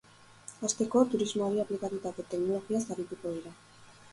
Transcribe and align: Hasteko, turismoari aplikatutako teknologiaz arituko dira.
Hasteko, 0.67 1.03
turismoari 1.11 1.61
aplikatutako 1.65 2.25
teknologiaz 2.33 2.83
arituko 2.97 3.37
dira. 3.37 3.53